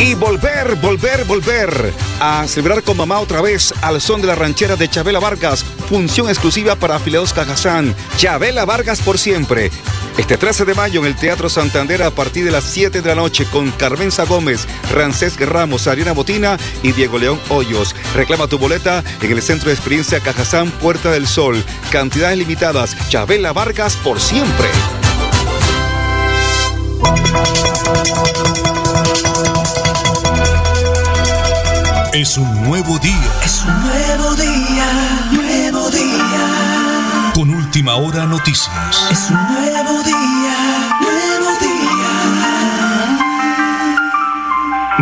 y 0.00 0.14
volver, 0.14 0.74
volver, 0.76 1.24
volver 1.24 1.92
a 2.20 2.46
celebrar 2.46 2.82
con 2.82 2.96
mamá 2.96 3.20
otra 3.20 3.40
vez 3.40 3.72
al 3.82 4.00
son 4.00 4.20
de 4.20 4.26
la 4.26 4.34
ranchera 4.34 4.76
de 4.76 4.88
Chabela 4.88 5.20
Vargas, 5.20 5.64
función 5.88 6.28
exclusiva 6.28 6.76
para 6.76 6.96
afiliados 6.96 7.32
Cajazán. 7.32 7.94
Chabela 8.16 8.64
Vargas 8.64 9.00
por 9.00 9.18
siempre. 9.18 9.70
Este 10.16 10.36
13 10.36 10.64
de 10.64 10.74
mayo 10.74 11.00
en 11.00 11.06
el 11.06 11.16
Teatro 11.16 11.48
Santander 11.48 12.02
a 12.02 12.10
partir 12.10 12.44
de 12.44 12.52
las 12.52 12.64
7 12.64 13.02
de 13.02 13.08
la 13.08 13.14
noche 13.16 13.46
con 13.46 13.70
Carmenza 13.72 14.24
Gómez, 14.24 14.66
Rancés 14.92 15.38
Ramos, 15.38 15.86
Ariana 15.86 16.12
Botina 16.12 16.56
y 16.82 16.92
Diego 16.92 17.18
León 17.18 17.40
Hoyos. 17.48 17.94
Reclama 18.14 18.46
tu 18.46 18.58
boleta 18.58 19.02
en 19.20 19.32
el 19.32 19.42
Centro 19.42 19.68
de 19.68 19.74
Experiencia 19.74 20.20
Cajazán 20.20 20.70
Puerta 20.70 21.10
del 21.10 21.26
Sol. 21.26 21.64
Cantidades 21.90 22.38
limitadas. 22.38 22.96
Chabela 23.08 23.52
Vargas 23.52 23.96
por 23.96 24.20
siempre. 24.20 24.68
Es 32.14 32.38
un 32.38 32.46
nuevo 32.62 32.96
día. 33.00 33.32
Es 33.42 33.66
un 33.66 33.74
nuevo 33.82 34.36
día, 34.36 34.86
nuevo 35.32 35.90
día. 35.90 37.32
Con 37.34 37.50
última 37.50 37.96
hora 37.96 38.24
noticias. 38.24 39.08
Es 39.10 39.32
un 39.32 39.36
nuevo 39.36 40.00
día, 40.04 40.94
nuevo 41.00 41.50
día. 41.58 41.74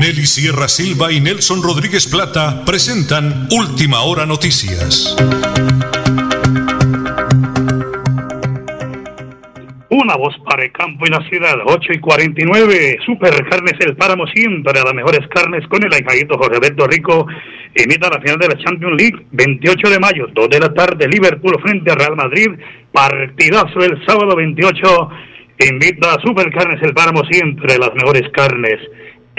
Nelly 0.00 0.24
Sierra 0.24 0.66
Silva 0.66 1.12
y 1.12 1.20
Nelson 1.20 1.62
Rodríguez 1.62 2.06
Plata 2.06 2.64
presentan 2.64 3.46
Última 3.50 4.00
Hora 4.00 4.24
Noticias. 4.24 5.14
Una 9.90 10.16
voz 10.16 10.34
para 10.48 10.64
el 10.64 10.72
campo 10.72 11.04
y 11.04 11.10
la 11.10 11.20
ciudad, 11.28 11.52
8 11.66 11.92
y 11.92 11.98
49. 11.98 12.96
Super 13.04 13.46
Carnes 13.50 13.74
El 13.80 13.94
Páramo 13.94 14.26
siempre 14.28 14.80
a 14.80 14.84
las 14.84 14.94
mejores 14.94 15.20
carnes 15.28 15.68
con 15.68 15.84
el 15.84 15.92
ahijadito 15.92 16.38
Jorge 16.38 16.56
Alberto 16.56 16.86
Rico. 16.86 17.26
Imita 17.76 18.08
la 18.08 18.22
final 18.22 18.38
de 18.38 18.48
la 18.48 18.56
Champions 18.56 18.96
League, 18.96 19.26
28 19.32 19.90
de 19.90 19.98
mayo, 19.98 20.28
2 20.32 20.48
de 20.48 20.60
la 20.60 20.72
tarde, 20.72 21.08
Liverpool 21.08 21.60
frente 21.60 21.92
a 21.92 21.94
Real 21.96 22.16
Madrid. 22.16 22.48
Partidazo 22.90 23.80
el 23.80 24.02
sábado 24.06 24.34
28. 24.34 25.10
Invita 25.68 26.14
a 26.14 26.20
Super 26.22 26.50
Carnes 26.50 26.82
El 26.82 26.94
Páramo 26.94 27.22
siempre 27.30 27.74
a 27.74 27.78
las 27.78 27.92
mejores 27.92 28.30
carnes. 28.32 28.80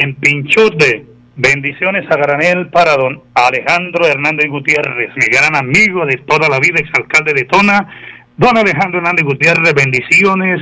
En 0.02 0.16
Pinchote, 0.16 1.06
bendiciones 1.36 2.10
a 2.10 2.16
granel 2.16 2.70
para 2.70 2.96
don 2.96 3.22
Alejandro 3.36 4.08
Hernández 4.08 4.50
Gutiérrez, 4.50 5.12
mi 5.16 5.28
gran 5.28 5.56
amigo 5.56 6.08
de 6.08 6.18
toda 6.26 6.50
la 6.50 6.58
vida, 6.58 6.80
exalcalde 6.80 7.34
de 7.36 7.44
Tona. 7.44 7.88
Don 8.36 8.58
Alejandro 8.58 8.98
Hernández 8.98 9.24
Gutiérrez, 9.24 9.76
bendiciones, 9.76 10.60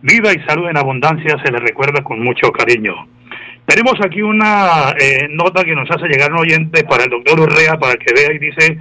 vida 0.00 0.32
y 0.32 0.40
salud 0.48 0.70
en 0.70 0.78
abundancia, 0.78 1.36
se 1.44 1.52
le 1.52 1.58
recuerda 1.58 2.02
con 2.02 2.24
mucho 2.24 2.50
cariño. 2.52 3.06
Tenemos 3.66 3.96
aquí 4.02 4.22
una 4.22 4.94
eh, 4.98 5.28
nota 5.28 5.62
que 5.62 5.74
nos 5.74 5.90
hace 5.90 6.08
llegar 6.08 6.32
un 6.32 6.40
oyente 6.40 6.82
para 6.84 7.04
el 7.04 7.10
doctor 7.10 7.38
Urrea 7.38 7.76
para 7.78 7.96
que 7.96 8.14
vea 8.14 8.32
y 8.32 8.38
dice, 8.38 8.78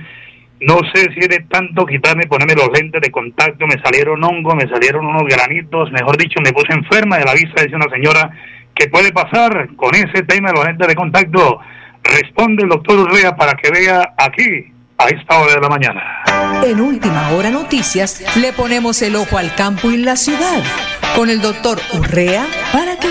no 0.62 0.80
sé 0.94 1.12
si 1.12 1.20
es 1.20 1.28
de 1.28 1.46
tanto 1.50 1.86
quitarme, 1.86 2.24
ponerme 2.28 2.56
los 2.56 2.70
lentes 2.74 3.02
de 3.02 3.12
contacto, 3.12 3.68
me 3.68 3.82
salieron 3.84 4.24
hongos, 4.24 4.56
me 4.56 4.70
salieron 4.70 5.06
unos 5.06 5.24
granitos, 5.24 5.92
mejor 5.92 6.16
dicho, 6.16 6.40
me 6.42 6.54
puse 6.54 6.72
enferma 6.72 7.18
de 7.18 7.26
la 7.26 7.34
vista, 7.34 7.64
dice 7.64 7.76
una 7.76 7.94
señora, 7.94 8.32
¿qué 8.80 8.88
puede 8.88 9.12
pasar 9.12 9.76
con 9.76 9.94
ese 9.94 10.24
tema 10.24 10.50
de 10.50 10.56
los 10.56 10.65
lentes 10.65 10.88
de 10.88 10.96
contacto? 10.96 11.60
Responde 12.02 12.63
el 12.63 12.70
doctor 12.70 12.98
Urrea 13.00 13.36
para 13.36 13.54
que 13.56 13.70
vea 13.70 14.13
aquí 14.18 14.72
a 14.98 15.08
esta 15.10 15.38
hora 15.38 15.56
de 15.56 15.62
la 15.62 15.70
mañana. 15.70 16.02
En 16.65 16.80
Última 16.80 17.30
Hora 17.32 17.50
Noticias 17.52 18.24
le 18.38 18.54
ponemos 18.54 19.02
el 19.02 19.18
ojo 19.18 19.38
al 19.38 19.54
campo 19.54 19.92
y 19.92 19.98
la 19.98 20.15
ciudad 20.15 20.63
con 21.13 21.30
el 21.30 21.42
doctor 21.42 21.80
Urrea 21.94 22.48
para 22.72 22.98
que 22.98 23.10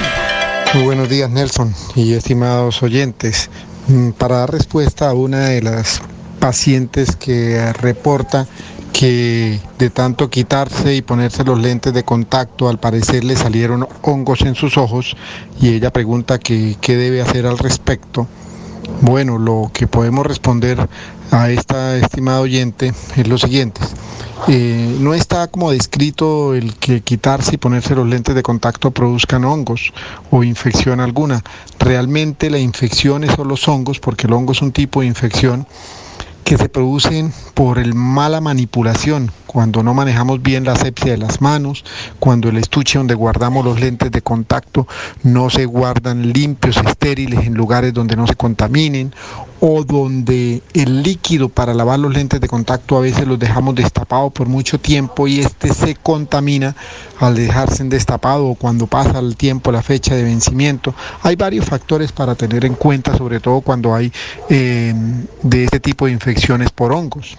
Muy 0.74 0.84
buenos 0.84 1.08
días 1.10 1.28
Nelson 1.30 1.74
y 1.94 2.14
estimados 2.14 2.82
oyentes. 2.82 3.50
Mm, 3.88 4.12
para 4.12 4.38
dar 4.38 4.50
respuesta 4.50 5.10
a 5.10 5.14
una 5.14 5.48
de 5.48 5.62
las 5.62 6.02
pacientes 6.40 7.14
que 7.14 7.72
reporta 7.74 8.46
que 8.92 9.60
de 9.78 9.90
tanto 9.90 10.30
quitarse 10.30 10.94
y 10.94 11.02
ponerse 11.02 11.44
los 11.44 11.58
lentes 11.58 11.92
de 11.92 12.04
contacto, 12.04 12.68
al 12.68 12.78
parecer 12.78 13.24
le 13.24 13.36
salieron 13.36 13.86
hongos 14.02 14.42
en 14.42 14.54
sus 14.54 14.76
ojos 14.76 15.16
y 15.60 15.68
ella 15.68 15.92
pregunta 15.92 16.38
que, 16.38 16.76
qué 16.80 16.96
debe 16.96 17.22
hacer 17.22 17.46
al 17.46 17.58
respecto. 17.58 18.26
Bueno, 19.02 19.38
lo 19.38 19.70
que 19.72 19.86
podemos 19.86 20.26
responder 20.26 20.88
a 21.30 21.50
esta 21.50 21.96
estimada 21.96 22.40
oyente 22.40 22.92
es 23.16 23.28
lo 23.28 23.38
siguiente. 23.38 23.80
Eh, 24.46 24.96
no 25.00 25.14
está 25.14 25.48
como 25.48 25.72
descrito 25.72 26.54
el 26.54 26.74
que 26.76 27.00
quitarse 27.02 27.56
y 27.56 27.58
ponerse 27.58 27.94
los 27.94 28.06
lentes 28.06 28.34
de 28.34 28.42
contacto 28.42 28.92
produzcan 28.92 29.44
hongos 29.44 29.92
o 30.30 30.42
infección 30.42 31.00
alguna. 31.00 31.42
Realmente 31.78 32.48
la 32.48 32.58
infección 32.58 33.26
son 33.34 33.48
los 33.48 33.68
hongos, 33.68 34.00
porque 34.00 34.26
el 34.26 34.32
hongo 34.32 34.52
es 34.52 34.62
un 34.62 34.72
tipo 34.72 35.00
de 35.00 35.06
infección 35.06 35.66
que 36.48 36.56
se 36.56 36.70
producen 36.70 37.30
por 37.52 37.78
el 37.78 37.92
mala 37.92 38.40
manipulación, 38.40 39.30
cuando 39.46 39.82
no 39.82 39.92
manejamos 39.92 40.40
bien 40.40 40.64
la 40.64 40.72
asepsia 40.72 41.12
de 41.12 41.18
las 41.18 41.42
manos, 41.42 41.84
cuando 42.20 42.48
el 42.48 42.56
estuche 42.56 42.96
donde 42.96 43.12
guardamos 43.12 43.66
los 43.66 43.78
lentes 43.78 44.10
de 44.10 44.22
contacto 44.22 44.88
no 45.22 45.50
se 45.50 45.66
guardan 45.66 46.32
limpios, 46.32 46.78
estériles 46.78 47.46
en 47.46 47.52
lugares 47.52 47.92
donde 47.92 48.16
no 48.16 48.26
se 48.26 48.34
contaminen, 48.34 49.12
o 49.60 49.82
donde 49.84 50.62
el 50.74 51.02
líquido 51.02 51.48
para 51.48 51.74
lavar 51.74 51.98
los 51.98 52.12
lentes 52.12 52.40
de 52.40 52.48
contacto 52.48 52.96
a 52.96 53.00
veces 53.00 53.26
los 53.26 53.38
dejamos 53.38 53.74
destapados 53.74 54.32
por 54.32 54.48
mucho 54.48 54.78
tiempo 54.78 55.26
y 55.26 55.40
este 55.40 55.72
se 55.72 55.94
contamina 55.94 56.76
al 57.18 57.34
dejarse 57.34 57.84
destapado 57.84 58.46
o 58.46 58.54
cuando 58.54 58.86
pasa 58.86 59.18
el 59.18 59.36
tiempo, 59.36 59.72
la 59.72 59.82
fecha 59.82 60.14
de 60.14 60.22
vencimiento. 60.22 60.94
Hay 61.22 61.36
varios 61.36 61.64
factores 61.64 62.12
para 62.12 62.34
tener 62.34 62.64
en 62.64 62.74
cuenta, 62.74 63.16
sobre 63.16 63.40
todo 63.40 63.60
cuando 63.60 63.94
hay 63.94 64.12
eh, 64.48 64.94
de 65.42 65.64
este 65.64 65.80
tipo 65.80 66.06
de 66.06 66.12
infecciones 66.12 66.70
por 66.70 66.92
hongos. 66.92 67.36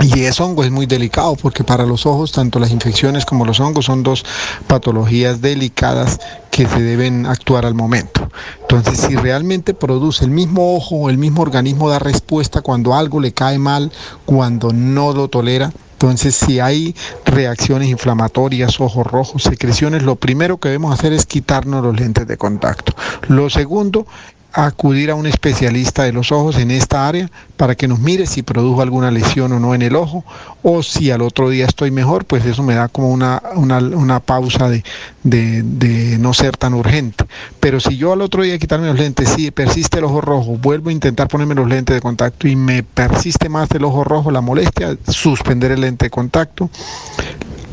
Y 0.00 0.24
ese 0.24 0.42
hongo 0.42 0.64
es 0.64 0.70
muy 0.70 0.86
delicado 0.86 1.36
porque 1.36 1.64
para 1.64 1.84
los 1.84 2.06
ojos 2.06 2.32
tanto 2.32 2.58
las 2.58 2.70
infecciones 2.70 3.24
como 3.24 3.44
los 3.44 3.60
hongos 3.60 3.86
son 3.86 4.02
dos 4.02 4.24
patologías 4.66 5.40
delicadas 5.40 6.20
que 6.50 6.66
se 6.66 6.80
deben 6.80 7.26
actuar 7.26 7.64
al 7.64 7.74
momento. 7.74 8.17
Entonces, 8.62 8.98
si 8.98 9.16
realmente 9.16 9.74
produce 9.74 10.24
el 10.24 10.30
mismo 10.30 10.76
ojo 10.76 10.96
o 10.96 11.10
el 11.10 11.18
mismo 11.18 11.42
organismo 11.42 11.88
da 11.88 11.98
respuesta 11.98 12.62
cuando 12.62 12.94
algo 12.94 13.20
le 13.20 13.32
cae 13.32 13.58
mal, 13.58 13.92
cuando 14.24 14.72
no 14.72 15.12
lo 15.12 15.28
tolera, 15.28 15.72
entonces, 15.98 16.36
si 16.36 16.60
hay 16.60 16.94
reacciones 17.24 17.88
inflamatorias, 17.88 18.80
ojos 18.80 19.04
rojos, 19.04 19.42
secreciones, 19.42 20.04
lo 20.04 20.14
primero 20.14 20.58
que 20.58 20.68
debemos 20.68 20.96
hacer 20.96 21.12
es 21.12 21.26
quitarnos 21.26 21.82
los 21.82 21.98
lentes 21.98 22.28
de 22.28 22.36
contacto. 22.36 22.94
Lo 23.26 23.50
segundo 23.50 24.06
acudir 24.52 25.10
a 25.10 25.14
un 25.14 25.26
especialista 25.26 26.04
de 26.04 26.12
los 26.12 26.32
ojos 26.32 26.56
en 26.56 26.70
esta 26.70 27.06
área 27.06 27.30
para 27.56 27.74
que 27.74 27.86
nos 27.86 27.98
mire 27.98 28.26
si 28.26 28.42
produjo 28.42 28.80
alguna 28.80 29.10
lesión 29.10 29.52
o 29.52 29.60
no 29.60 29.74
en 29.74 29.82
el 29.82 29.94
ojo 29.94 30.24
o 30.62 30.82
si 30.82 31.10
al 31.10 31.22
otro 31.22 31.50
día 31.50 31.66
estoy 31.66 31.90
mejor, 31.90 32.24
pues 32.24 32.44
eso 32.46 32.62
me 32.62 32.74
da 32.74 32.88
como 32.88 33.10
una, 33.10 33.42
una, 33.54 34.20
pausa 34.20 34.68
de, 34.68 34.82
de, 35.22 36.18
no 36.18 36.34
ser 36.34 36.56
tan 36.56 36.74
urgente. 36.74 37.24
Pero 37.60 37.78
si 37.78 37.96
yo 37.96 38.12
al 38.12 38.22
otro 38.22 38.42
día 38.42 38.58
quitarme 38.58 38.86
los 38.86 38.98
lentes, 38.98 39.28
si 39.30 39.50
persiste 39.50 39.98
el 39.98 40.04
ojo 40.04 40.20
rojo, 40.20 40.56
vuelvo 40.56 40.88
a 40.90 40.92
intentar 40.92 41.28
ponerme 41.28 41.54
los 41.54 41.68
lentes 41.68 41.94
de 41.94 42.00
contacto 42.00 42.48
y 42.48 42.56
me 42.56 42.82
persiste 42.82 43.48
más 43.48 43.70
el 43.72 43.84
ojo 43.84 44.02
rojo, 44.04 44.30
la 44.30 44.40
molestia, 44.40 44.96
suspender 45.06 45.72
el 45.72 45.82
lente 45.82 46.06
de 46.06 46.10
contacto 46.10 46.70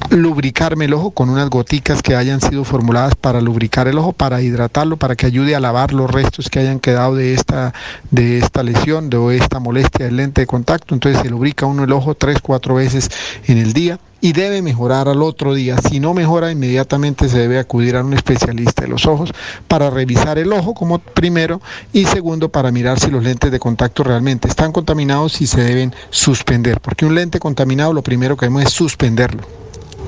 lubricarme 0.09 0.85
el 0.85 0.93
ojo 0.93 1.11
con 1.11 1.29
unas 1.29 1.49
goticas 1.49 2.01
que 2.01 2.15
hayan 2.15 2.41
sido 2.41 2.63
formuladas 2.63 3.15
para 3.15 3.41
lubricar 3.41 3.87
el 3.87 3.97
ojo, 3.97 4.13
para 4.13 4.41
hidratarlo, 4.41 4.97
para 4.97 5.15
que 5.15 5.25
ayude 5.25 5.55
a 5.55 5.59
lavar 5.59 5.93
los 5.93 6.09
restos 6.09 6.49
que 6.49 6.59
hayan 6.59 6.79
quedado 6.79 7.15
de 7.15 7.33
esta, 7.33 7.73
de 8.11 8.37
esta 8.39 8.63
lesión, 8.63 9.09
de 9.09 9.37
esta 9.37 9.59
molestia 9.59 10.05
del 10.05 10.17
lente 10.17 10.41
de 10.41 10.47
contacto. 10.47 10.93
Entonces 10.93 11.21
se 11.21 11.29
lubrica 11.29 11.65
uno 11.65 11.83
el 11.83 11.91
ojo 11.91 12.15
tres, 12.15 12.39
cuatro 12.41 12.75
veces 12.75 13.09
en 13.47 13.57
el 13.57 13.73
día 13.73 13.99
y 14.21 14.33
debe 14.33 14.61
mejorar 14.61 15.07
al 15.07 15.21
otro 15.21 15.53
día. 15.53 15.77
Si 15.77 15.99
no 15.99 16.13
mejora, 16.13 16.51
inmediatamente 16.51 17.29
se 17.29 17.39
debe 17.39 17.59
acudir 17.59 17.95
a 17.95 18.03
un 18.03 18.13
especialista 18.13 18.83
de 18.83 18.87
los 18.87 19.05
ojos 19.05 19.31
para 19.67 19.89
revisar 19.89 20.39
el 20.39 20.51
ojo 20.51 20.73
como 20.73 20.99
primero 20.99 21.61
y 21.93 22.05
segundo 22.05 22.49
para 22.49 22.71
mirar 22.71 22.99
si 22.99 23.11
los 23.11 23.23
lentes 23.23 23.51
de 23.51 23.59
contacto 23.59 24.03
realmente 24.03 24.47
están 24.47 24.71
contaminados 24.71 25.41
y 25.41 25.47
se 25.47 25.63
deben 25.63 25.93
suspender. 26.09 26.79
Porque 26.81 27.05
un 27.05 27.15
lente 27.15 27.39
contaminado 27.39 27.93
lo 27.93 28.01
primero 28.01 28.35
que 28.35 28.45
debemos 28.45 28.63
es 28.63 28.73
suspenderlo 28.73 29.64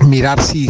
mirar 0.08 0.42
si 0.42 0.70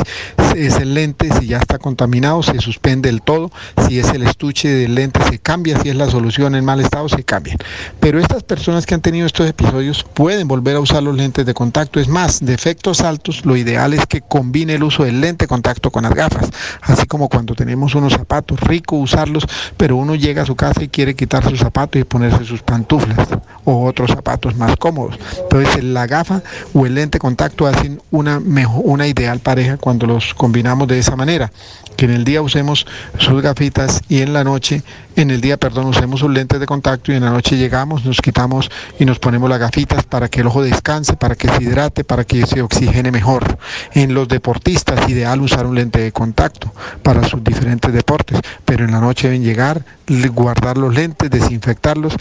es 0.56 0.76
el 0.78 0.94
lente, 0.94 1.30
si 1.40 1.48
ya 1.48 1.58
está 1.58 1.78
contaminado, 1.78 2.44
se 2.44 2.60
suspende 2.60 3.10
el 3.10 3.22
todo, 3.22 3.52
si 3.88 4.00
es 4.00 4.10
el 4.10 4.24
estuche 4.24 4.70
del 4.70 4.96
lente 4.96 5.22
se 5.30 5.40
cambia, 5.40 5.80
si 5.82 5.90
es 5.90 5.96
la 5.96 6.10
solución 6.10 6.56
en 6.56 6.66
mal 6.66 6.82
estado 6.82 7.08
se 7.10 7.24
cambia. 7.24 7.56
Pero 8.00 8.20
estas 8.20 8.44
personas 8.44 8.86
que 8.86 8.96
han 8.96 9.02
tenido 9.02 9.28
estos 9.28 9.48
episodios 9.48 10.04
pueden 10.04 10.48
volver 10.48 10.76
a 10.76 10.80
usar 10.80 11.04
los 11.04 11.16
lentes 11.16 11.46
de 11.46 11.54
contacto. 11.54 12.00
Es 12.00 12.08
más, 12.08 12.44
de 12.44 12.54
efectos 12.54 13.02
altos, 13.02 13.46
lo 13.46 13.56
ideal 13.56 13.94
es 13.94 14.06
que 14.06 14.22
combine 14.22 14.76
el 14.76 14.84
uso 14.84 15.04
del 15.04 15.22
lente 15.22 15.46
de 15.46 15.48
contacto 15.48 15.92
con 15.92 16.04
las 16.04 16.14
gafas, 16.14 16.50
así 16.82 17.06
como 17.06 17.30
cuando 17.30 17.54
tenemos 17.54 17.96
unos 17.96 18.14
zapatos, 18.14 18.60
rico 18.62 18.96
usarlos, 18.96 19.46
pero 19.78 19.96
uno 19.96 20.16
llega 20.16 20.42
a 20.42 20.46
su 20.46 20.56
casa 20.56 20.84
y 20.84 20.88
quiere 20.88 21.16
quitar 21.16 21.48
sus 21.48 21.60
zapatos 21.60 22.02
y 22.02 22.04
ponerse 22.04 22.44
sus 22.46 22.62
pantuflas 22.62 23.28
o 23.66 23.86
otros 23.86 24.12
zapatos 24.12 24.56
más 24.56 24.76
cómodos. 24.78 25.20
Entonces 25.44 25.84
la 25.84 26.08
gafa 26.08 26.42
o 26.74 26.86
el 26.86 26.96
lente 26.96 27.18
de 27.18 27.20
contacto 27.20 27.68
hacen 27.68 28.02
una, 28.12 28.40
mejor, 28.40 28.82
una 28.86 29.08
ideal 29.28 29.40
pareja 29.40 29.78
cuando 29.78 30.08
los 30.08 30.34
combinamos 30.34 30.88
de 30.88 31.00
esa 31.00 31.18
manera, 31.18 31.52
que 31.98 32.06
en 32.06 32.12
el 32.12 32.24
día 32.24 32.42
usemos 32.42 32.86
sus 33.18 33.42
gafitas 33.42 34.02
y 34.08 34.22
en 34.22 34.32
la 34.32 34.44
noche, 34.46 34.84
en 35.18 35.32
el 35.32 35.42
día, 35.42 35.58
perdón, 35.58 35.88
usemos 35.88 36.22
sus 36.22 36.32
lentes 36.32 36.60
de 36.60 36.66
contacto 36.66 37.12
y 37.12 37.16
en 37.16 37.26
la 37.26 37.32
noche 37.32 37.58
llegamos, 37.58 38.06
nos 38.06 38.22
quitamos 38.22 38.72
y 39.00 39.06
nos 39.06 39.20
ponemos 39.20 39.50
las 39.50 39.60
gafitas 39.60 40.06
para 40.06 40.30
que 40.30 40.42
el 40.42 40.48
ojo 40.48 40.64
descanse, 40.64 41.18
para 41.18 41.36
que 41.36 41.50
se 41.50 41.64
hidrate, 41.64 42.04
para 42.06 42.24
que 42.24 42.46
se 42.46 42.62
oxigene 42.62 43.12
mejor. 43.12 43.58
En 43.94 44.14
los 44.14 44.30
deportistas, 44.30 45.10
ideal 45.10 45.42
usar 45.42 45.66
un 45.66 45.76
lente 45.76 46.00
de 46.00 46.12
contacto 46.14 46.72
para 47.04 47.28
sus 47.28 47.44
diferentes 47.44 47.92
deportes, 47.92 48.40
pero 48.64 48.86
en 48.86 48.92
la 48.92 49.02
noche 49.02 49.28
deben 49.28 49.44
llegar, 49.44 49.84
guardar 50.32 50.78
los 50.78 50.94
lentes, 50.94 51.30
desinfectarlos 51.30 52.16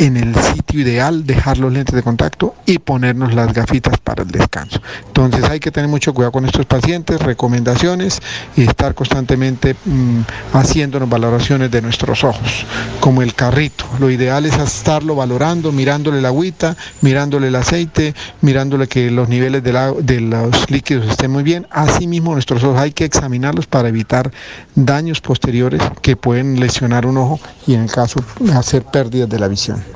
en 0.00 0.16
el 0.16 0.34
sitio 0.34 0.80
ideal, 0.80 1.26
dejar 1.26 1.58
los 1.58 1.70
lentes 1.70 1.94
de 1.94 2.02
contacto 2.02 2.54
y 2.64 2.78
ponernos 2.78 3.34
las 3.34 3.52
gafitas 3.52 3.98
para 3.98 4.22
el 4.22 4.30
descanso. 4.30 4.80
Entonces 5.06 5.44
hay 5.44 5.60
que 5.60 5.70
tener 5.70 5.90
mucho 5.90 6.14
cuidado 6.14 6.32
con 6.32 6.46
estos 6.46 6.64
pacientes, 6.64 7.20
recomendaciones 7.20 8.22
y 8.56 8.62
estar 8.62 8.94
constantemente 8.94 9.76
mm, 9.84 10.20
haciéndonos 10.54 11.06
valoraciones 11.06 11.70
de 11.70 11.82
nuestros 11.82 12.24
ojos, 12.24 12.64
como 13.00 13.20
el 13.20 13.34
carrito. 13.34 13.84
Lo 13.98 14.10
ideal 14.10 14.46
es 14.46 14.56
estarlo 14.56 15.16
valorando, 15.16 15.70
mirándole 15.70 16.22
la 16.22 16.28
agüita, 16.28 16.78
mirándole 17.02 17.48
el 17.48 17.56
aceite, 17.56 18.14
mirándole 18.40 18.88
que 18.88 19.10
los 19.10 19.28
niveles 19.28 19.62
de, 19.62 19.72
de 20.00 20.20
los 20.22 20.70
líquidos 20.70 21.10
estén 21.10 21.30
muy 21.30 21.42
bien. 21.42 21.66
Asimismo, 21.70 22.32
nuestros 22.32 22.64
ojos 22.64 22.80
hay 22.80 22.92
que 22.92 23.04
examinarlos 23.04 23.66
para 23.66 23.90
evitar 23.90 24.30
daños 24.74 25.20
posteriores 25.20 25.82
que 26.00 26.16
pueden 26.16 26.58
lesionar 26.58 27.04
un 27.04 27.18
ojo 27.18 27.38
y 27.66 27.74
en 27.74 27.82
el 27.82 27.90
caso 27.90 28.24
hacer 28.54 28.82
pérdidas 28.84 29.28
de 29.28 29.38
la 29.38 29.48
visión. 29.48 29.89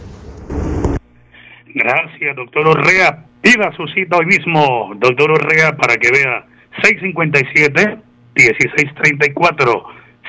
Gracias, 1.74 2.36
doctor 2.36 2.68
Orrea. 2.68 3.24
Pida 3.42 3.72
su 3.76 3.86
cita 3.88 4.16
hoy 4.16 4.26
mismo, 4.26 4.92
doctor 4.96 5.32
Orrea, 5.32 5.76
para 5.76 5.96
que 5.96 6.10
vea 6.10 6.46
657 6.82 7.98
1634 8.34 9.84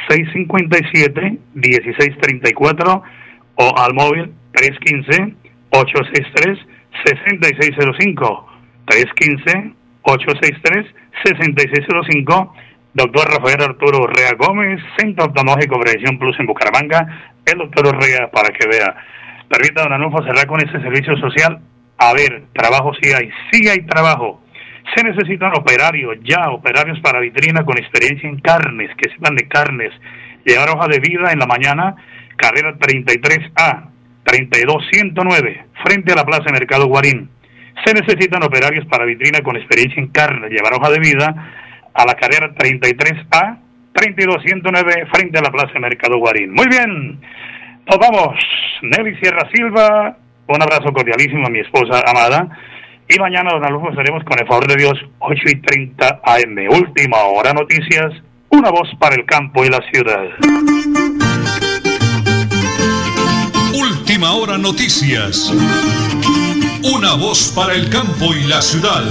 657 0.10 1.38
1634 1.54 3.04
o 3.56 3.78
al 3.78 3.94
móvil 3.94 4.34
315 4.52 5.36
863 5.70 6.60
6605 7.06 8.48
315 8.86 9.74
863 10.02 10.86
6605 11.24 12.54
Doctor 12.96 13.28
Rafael 13.28 13.62
Arturo 13.62 14.04
Urrea 14.04 14.36
Gómez, 14.40 14.80
Centro 14.98 15.26
Oftalmológico 15.26 15.78
Previsión 15.82 16.18
Plus 16.18 16.40
en 16.40 16.46
Bucaramanga. 16.46 17.34
El 17.46 17.58
doctor 17.58 17.88
Urrea 17.88 18.32
para 18.32 18.50
que 18.50 18.66
vea. 18.70 18.96
Permita, 19.50 19.84
don 19.84 19.94
Anulfo, 19.94 20.24
cerrar 20.24 20.48
con 20.48 20.60
ese 20.60 20.80
servicio 20.82 21.16
social. 21.18 21.60
A 21.98 22.14
ver, 22.14 22.44
trabajo 22.54 22.92
sí 23.02 23.12
hay, 23.14 23.30
sí 23.52 23.68
hay 23.70 23.86
trabajo. 23.86 24.42
Se 24.96 25.04
necesitan 25.04 25.52
operarios, 25.56 26.18
ya, 26.24 26.50
operarios 26.50 27.00
para 27.00 27.20
vitrina 27.20 27.64
con 27.64 27.78
experiencia 27.78 28.30
en 28.30 28.40
carnes, 28.40 28.92
que 28.98 29.10
sepan 29.10 29.36
de 29.36 29.48
carnes. 29.48 29.92
Llevar 30.46 30.70
hoja 30.70 30.88
de 30.88 31.00
vida 31.00 31.32
en 31.32 31.40
la 31.40 31.48
mañana, 31.48 31.96
carrera 32.38 32.76
33A, 32.78 33.90
32109, 34.24 35.66
frente 35.84 36.12
a 36.12 36.16
la 36.16 36.26
Plaza 36.26 36.52
Mercado 36.52 36.88
Guarín. 36.88 37.30
Se 37.86 37.94
necesitan 37.94 38.44
operarios 38.44 38.86
para 38.88 39.06
vitrina 39.06 39.42
con 39.42 39.56
experiencia 39.56 40.02
en 40.02 40.10
carnes, 40.10 40.52
llevar 40.52 40.74
hoja 40.74 40.92
de 40.92 41.00
vida 41.00 41.52
a 41.94 42.06
la 42.06 42.14
carrera 42.16 42.54
33A, 42.54 43.60
3209, 43.94 45.08
frente 45.12 45.40
a 45.40 45.42
la 45.42 45.52
Plaza 45.52 45.80
Mercado 45.80 46.18
Guarín. 46.18 46.52
Muy 46.52 46.68
bien, 46.68 47.20
nos 47.88 47.98
vamos. 48.00 48.36
Nelly 48.82 49.16
Sierra 49.18 49.50
Silva, 49.54 50.18
un 50.48 50.62
abrazo 50.62 50.92
cordialísimo 50.94 51.48
a 51.48 51.50
mi 51.50 51.60
esposa 51.60 52.04
amada. 52.08 52.48
Y 53.08 53.20
mañana, 53.20 53.52
don 53.52 53.64
Alonso, 53.64 53.90
estaremos 53.90 54.24
con 54.24 54.40
el 54.40 54.48
favor 54.48 54.68
de 54.68 54.76
Dios, 54.76 54.94
8 55.20 55.42
y 55.46 55.62
30 55.62 56.22
AM. 56.24 56.58
Última 56.70 57.18
hora 57.18 57.54
noticias, 57.54 58.14
una 58.50 58.72
voz 58.72 58.90
para 59.00 59.16
el 59.16 59.26
campo 59.26 59.64
y 59.64 59.70
la 59.70 59.82
ciudad. 59.92 60.26
Última 63.74 64.32
hora 64.34 64.58
noticias, 64.58 65.54
una 66.84 67.14
voz 67.14 67.54
para 67.56 67.74
el 67.74 67.90
campo 67.90 68.34
y 68.34 68.48
la 68.48 68.62
ciudad. 68.62 69.04